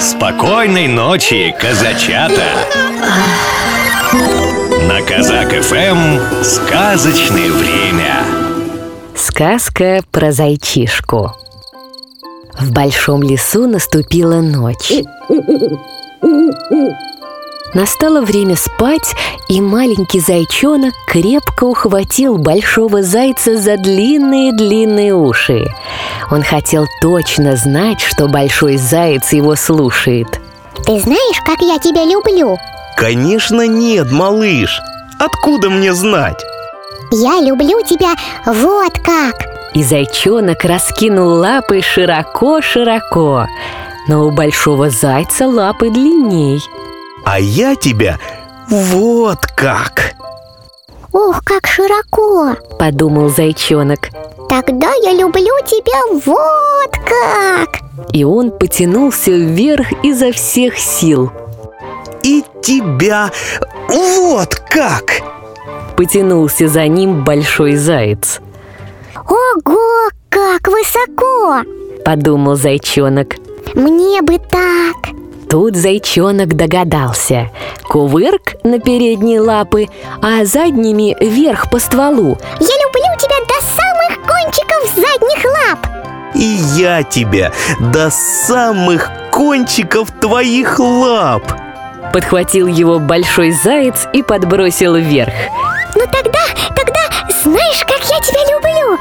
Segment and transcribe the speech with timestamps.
[0.00, 2.44] Спокойной ночи, казачата!
[4.86, 8.24] На Казак ФМ сказочное время.
[9.16, 11.32] Сказка про зайчишку.
[12.60, 14.92] В большом лесу наступила ночь.
[17.74, 19.14] Настало время спать,
[19.48, 25.66] и маленький зайчонок крепко ухватил большого зайца за длинные-длинные уши.
[26.30, 30.40] Он хотел точно знать, что большой заяц его слушает.
[30.84, 32.56] Ты знаешь, как я тебя люблю?
[32.96, 34.80] Конечно нет, малыш
[35.18, 36.42] Откуда мне знать?
[37.12, 38.14] Я люблю тебя
[38.46, 43.46] вот как И зайчонок раскинул лапы широко-широко
[44.08, 46.60] Но у большого зайца лапы длинней
[47.30, 48.18] А я тебя
[48.70, 50.14] вот как.
[51.12, 54.08] Ух, как широко Подумал зайчонок.
[54.48, 57.80] Тогда я люблю тебя вот как.
[58.14, 61.30] И он потянулся вверх изо всех сил.
[62.22, 63.30] И тебя
[63.90, 65.20] вот как.
[65.98, 68.40] Потянулся за ним большой заяц.
[69.28, 71.62] Ого, как высоко
[72.06, 73.36] Подумал зайчонок.
[73.74, 75.17] Мне бы так
[75.48, 77.48] Тут зайчонок догадался.
[77.88, 79.86] Кувырк на передние лапы,
[80.20, 82.36] а задними вверх по стволу.
[82.60, 85.86] Я люблю тебя до самых кончиков задних лап.
[86.34, 91.42] И я тебя до самых кончиков твоих лап.
[92.12, 95.32] Подхватил его большой заяц и подбросил вверх.
[95.94, 96.40] Ну тогда,
[96.76, 97.00] тогда
[97.42, 98.98] знаешь, как я тебя люблю?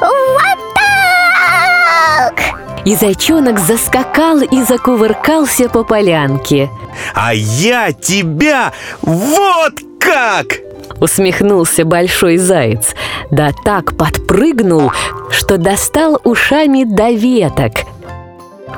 [0.00, 2.51] Вот так!
[2.84, 6.68] И зайчонок заскакал и закувыркался по полянке
[7.14, 10.58] А я тебя вот как
[11.00, 12.94] Усмехнулся большой заяц
[13.30, 14.92] Да так подпрыгнул,
[15.30, 17.72] что достал ушами до веток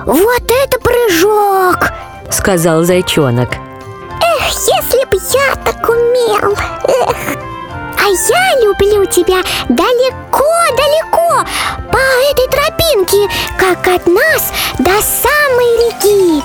[0.04, 1.90] Вот это прыжок!
[2.30, 3.50] Сказал зайчонок
[4.20, 6.52] Эх, если б я так умел!
[7.08, 7.38] Эх!
[8.04, 11.44] А я люблю тебя далеко-далеко
[11.90, 11.98] по
[12.30, 13.23] этой тропинке,
[13.84, 16.42] как от нас до самой реки.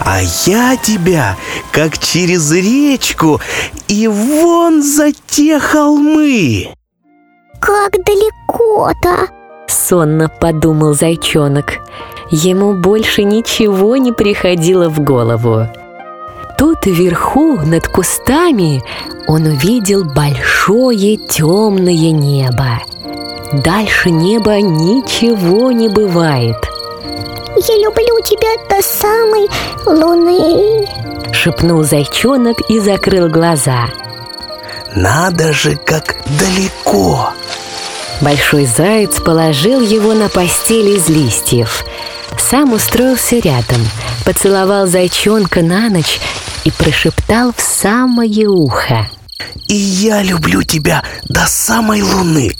[0.00, 1.36] А я тебя
[1.72, 3.40] как через речку
[3.88, 6.68] и вон за те холмы
[7.60, 9.28] Как далеко-то!
[9.66, 11.80] Сонно подумал зайчонок
[12.30, 15.66] Ему больше ничего не приходило в голову
[16.56, 18.82] Тут вверху, над кустами,
[19.26, 22.80] он увидел большое темное небо
[23.52, 26.56] Дальше неба ничего не бывает
[27.56, 29.48] Я люблю тебя до самой
[29.86, 30.86] луны.
[31.32, 33.86] Шепнул зайчонок и закрыл глаза
[34.94, 37.30] Надо же, как далеко
[38.20, 41.84] Большой заяц положил его на постель из листьев.
[42.36, 43.80] Сам устроился рядом,
[44.24, 46.18] поцеловал зайчонка на ночь
[46.64, 49.08] и прошептал в самое ухо.
[49.66, 52.56] И я люблю тебя до самой луны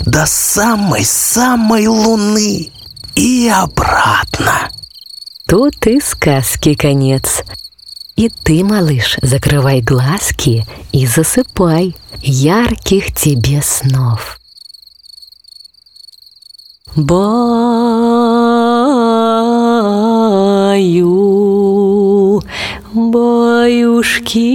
[0.00, 2.70] До самой-самой луны
[3.14, 4.70] И обратно
[5.50, 7.42] Тут и сказки конец.
[8.14, 11.96] И ты, малыш, закрывай глазки и засыпай.
[12.22, 14.38] Ярких тебе снов.
[16.94, 17.10] Баю,
[22.94, 24.49] баюшки,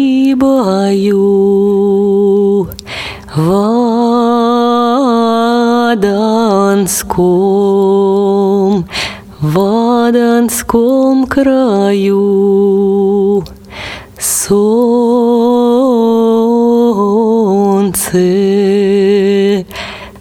[5.95, 7.15] в Аданском,
[9.39, 9.59] в
[10.07, 12.65] Аданском краю
[14.19, 14.65] солнце,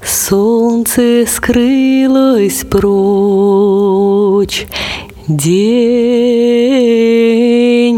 [0.04, 4.68] солнце скрылось прочь,
[5.26, 5.98] день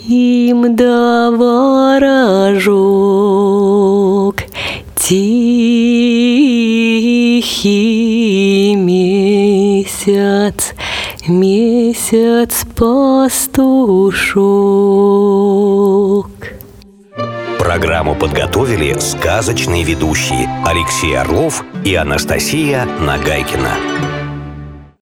[0.07, 2.07] им да ворожок
[4.95, 5.15] тихий
[8.75, 10.73] месяц
[11.27, 13.97] месяц пастушок
[17.59, 24.06] Программу подготовили сказочные ведущие Алексей Орлов и Анастасия Нагайкина.